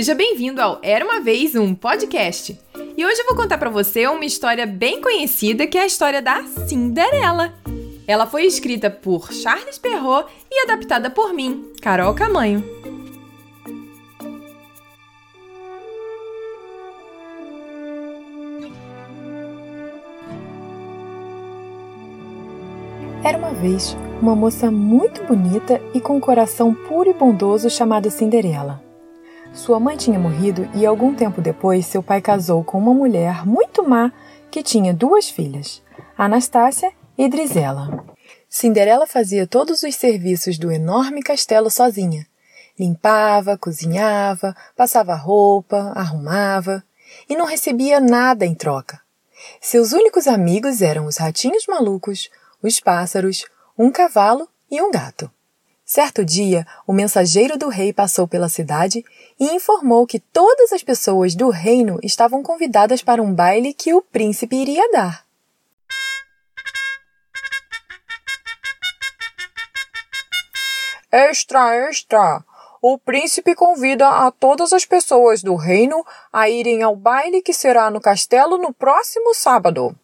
[0.00, 2.58] Seja bem-vindo ao Era uma vez um podcast.
[2.96, 6.22] E hoje eu vou contar para você uma história bem conhecida, que é a história
[6.22, 7.52] da Cinderela.
[8.06, 12.64] Ela foi escrita por Charles Perrault e adaptada por mim, Carol Camanho.
[23.22, 28.08] Era uma vez uma moça muito bonita e com um coração puro e bondoso chamada
[28.08, 28.88] Cinderela.
[29.52, 33.86] Sua mãe tinha morrido e algum tempo depois seu pai casou com uma mulher muito
[33.86, 34.12] má
[34.50, 35.82] que tinha duas filhas,
[36.16, 38.04] Anastácia e Drizela.
[38.48, 42.26] Cinderela fazia todos os serviços do enorme castelo sozinha.
[42.78, 46.82] Limpava, cozinhava, passava roupa, arrumava
[47.28, 49.00] e não recebia nada em troca.
[49.60, 52.30] Seus únicos amigos eram os ratinhos malucos,
[52.62, 53.44] os pássaros,
[53.76, 55.30] um cavalo e um gato.
[55.92, 59.04] Certo dia, o mensageiro do rei passou pela cidade
[59.40, 64.00] e informou que todas as pessoas do reino estavam convidadas para um baile que o
[64.00, 65.26] príncipe iria dar.
[71.10, 72.44] Extra, extra!
[72.80, 77.90] O príncipe convida a todas as pessoas do reino a irem ao baile que será
[77.90, 79.98] no castelo no próximo sábado.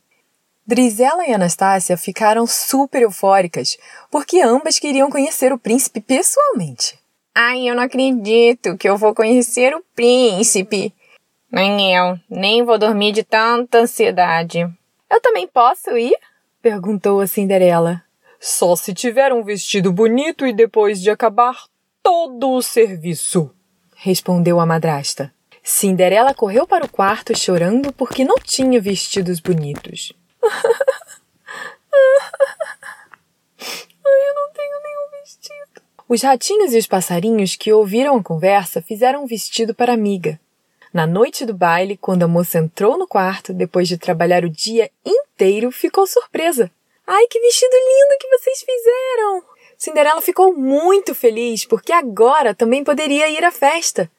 [0.66, 3.78] Drizella e Anastácia ficaram super eufóricas,
[4.10, 6.98] porque ambas queriam conhecer o príncipe pessoalmente.
[7.32, 10.92] Ai, eu não acredito que eu vou conhecer o príncipe.
[11.52, 14.68] Nem eu, nem vou dormir de tanta ansiedade.
[15.08, 16.16] Eu também posso ir?
[16.60, 18.02] perguntou a Cinderela.
[18.40, 21.66] Só se tiver um vestido bonito e depois de acabar
[22.02, 23.54] todo o serviço,
[23.94, 25.32] respondeu a madrasta.
[25.62, 30.12] Cinderela correu para o quarto chorando porque não tinha vestidos bonitos.
[34.04, 35.82] Ai, eu não tenho nenhum vestido.
[36.08, 40.38] Os ratinhos e os passarinhos que ouviram a conversa fizeram um vestido para a amiga.
[40.92, 44.90] Na noite do baile, quando a moça entrou no quarto, depois de trabalhar o dia
[45.04, 46.70] inteiro, ficou surpresa.
[47.06, 49.42] Ai, que vestido lindo que vocês fizeram!
[49.76, 54.10] Cinderela ficou muito feliz porque agora também poderia ir à festa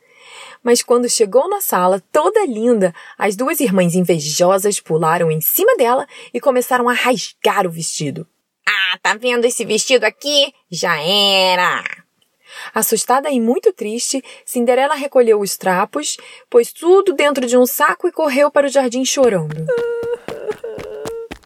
[0.67, 6.05] mas quando chegou na sala, toda linda, as duas irmãs invejosas pularam em cima dela
[6.33, 8.27] e começaram a rasgar o vestido.
[8.67, 10.53] Ah, tá vendo esse vestido aqui?
[10.69, 11.85] Já era!
[12.75, 16.17] Assustada e muito triste, Cinderela recolheu os trapos,
[16.49, 19.65] pôs tudo dentro de um saco e correu para o jardim chorando.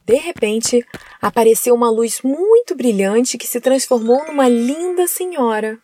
[0.03, 0.83] De repente,
[1.21, 5.77] apareceu uma luz muito brilhante que se transformou numa linda senhora.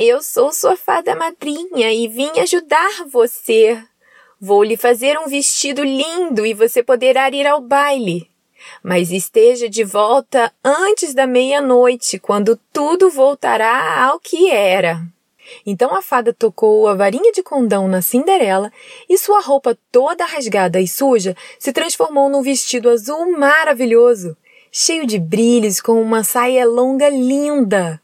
[0.00, 3.82] Eu sou sua fada madrinha e vim ajudar você.
[4.40, 8.30] Vou lhe fazer um vestido lindo e você poderá ir ao baile.
[8.80, 15.02] Mas esteja de volta antes da meia-noite, quando tudo voltará ao que era.
[15.66, 18.72] Então a fada tocou a varinha de condão na Cinderela
[19.08, 24.36] e sua roupa toda rasgada e suja se transformou num vestido azul maravilhoso,
[24.70, 28.00] cheio de brilhos com uma saia longa linda.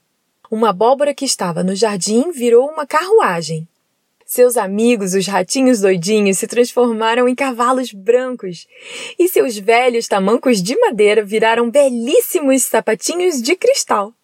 [0.54, 3.66] Uma abóbora que estava no jardim virou uma carruagem.
[4.24, 8.68] Seus amigos, os ratinhos doidinhos, se transformaram em cavalos brancos,
[9.18, 14.14] e seus velhos tamancos de madeira viraram belíssimos sapatinhos de cristal.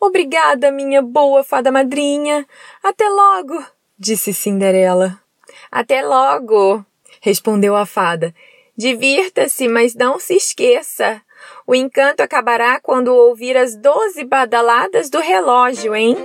[0.00, 2.46] Obrigada, minha boa fada madrinha.
[2.82, 3.62] Até logo,
[3.98, 5.20] disse Cinderela.
[5.70, 6.82] Até logo,
[7.20, 8.34] respondeu a fada.
[8.74, 11.20] Divirta-se, mas não se esqueça.
[11.66, 16.16] O encanto acabará quando ouvir as doze badaladas do relógio, hein?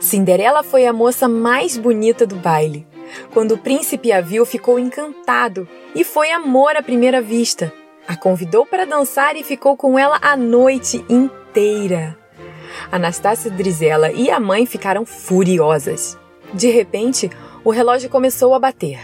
[0.00, 2.86] Cinderela foi a moça mais bonita do baile.
[3.32, 7.72] Quando o príncipe a viu, ficou encantado e foi amor à primeira vista.
[8.06, 12.16] A convidou para dançar e ficou com ela a noite inteira.
[12.90, 16.16] Anastácia Drizella e a mãe ficaram furiosas.
[16.56, 17.30] De repente,
[17.62, 18.98] o relógio começou a bater.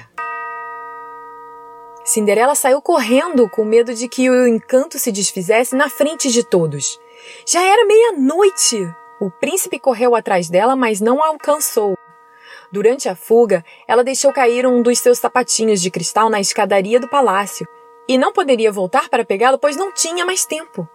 [2.03, 6.99] Cinderela saiu correndo com medo de que o encanto se desfizesse na frente de todos.
[7.47, 8.91] Já era meia-noite!
[9.21, 11.95] O príncipe correu atrás dela, mas não a alcançou.
[12.73, 17.07] Durante a fuga, ela deixou cair um dos seus sapatinhos de cristal na escadaria do
[17.07, 17.69] palácio
[18.09, 20.89] e não poderia voltar para pegá-lo, pois não tinha mais tempo.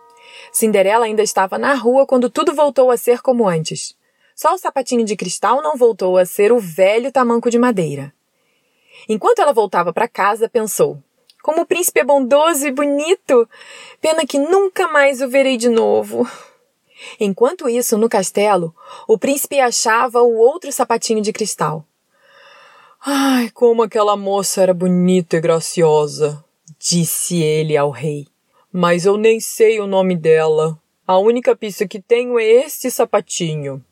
[0.52, 3.97] Cinderela ainda estava na rua quando tudo voltou a ser como antes.
[4.38, 8.14] Só o sapatinho de cristal não voltou a ser o velho tamanco de madeira.
[9.10, 11.02] Enquanto ela voltava para casa, pensou:
[11.42, 13.50] Como o príncipe é bondoso e bonito!
[14.00, 16.30] Pena que nunca mais o verei de novo.
[17.20, 18.76] Enquanto isso, no castelo,
[19.08, 21.84] o príncipe achava o outro sapatinho de cristal.
[23.04, 26.46] Ai, como aquela moça era bonita e graciosa,
[26.78, 28.28] disse ele ao rei.
[28.72, 30.80] Mas eu nem sei o nome dela.
[31.08, 33.84] A única pista que tenho é este sapatinho.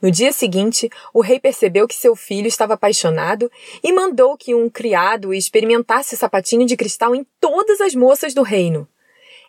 [0.00, 3.50] No dia seguinte, o rei percebeu que seu filho estava apaixonado
[3.82, 8.42] e mandou que um criado experimentasse o sapatinho de cristal em todas as moças do
[8.42, 8.88] reino.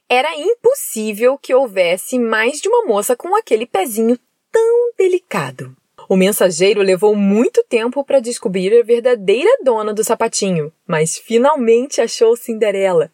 [0.10, 4.18] Era impossível que houvesse mais de uma moça com aquele pezinho
[4.51, 5.75] tão delicado.
[6.07, 12.38] O mensageiro levou muito tempo para descobrir a verdadeira dona do sapatinho, mas finalmente achou
[12.38, 13.12] Cinderela.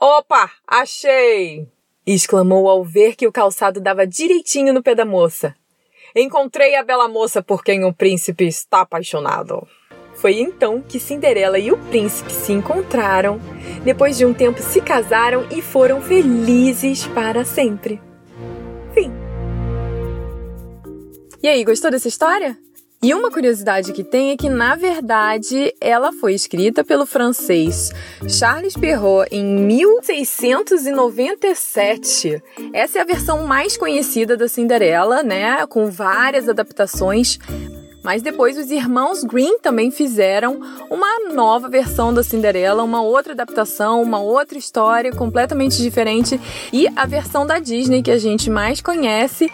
[0.00, 1.66] Opa, achei!
[2.06, 5.56] exclamou ao ver que o calçado dava direitinho no pé da moça.
[6.18, 9.68] Encontrei a bela moça por quem o príncipe está apaixonado.
[10.14, 13.38] Foi então que Cinderela e o príncipe se encontraram.
[13.84, 18.00] Depois de um tempo se casaram e foram felizes para sempre.
[18.94, 19.12] Fim.
[21.42, 22.56] E aí, gostou dessa história?
[23.06, 27.92] E uma curiosidade que tem é que, na verdade, ela foi escrita pelo francês
[28.28, 32.42] Charles Perrault em 1697.
[32.72, 35.64] Essa é a versão mais conhecida da Cinderela, né?
[35.68, 37.38] Com várias adaptações.
[38.02, 40.58] Mas depois os irmãos Green também fizeram
[40.90, 46.40] uma nova versão da Cinderela, uma outra adaptação, uma outra história completamente diferente.
[46.72, 49.48] E a versão da Disney que a gente mais conhece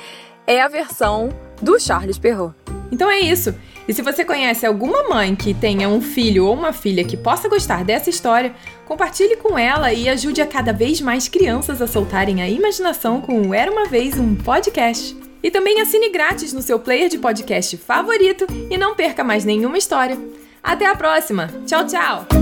[0.47, 1.31] é a versão
[1.61, 2.55] do Charles Perrault.
[2.91, 3.55] Então é isso.
[3.89, 7.49] E se você conhece alguma mãe que tenha um filho ou uma filha que possa
[7.49, 8.55] gostar dessa história,
[8.87, 13.49] compartilhe com ela e ajude a cada vez mais crianças a soltarem a imaginação com
[13.49, 15.17] o Era uma Vez um Podcast.
[15.43, 19.79] E também assine grátis no seu player de podcast favorito e não perca mais nenhuma
[19.79, 20.17] história.
[20.63, 21.51] Até a próxima!
[21.67, 22.42] Tchau, tchau!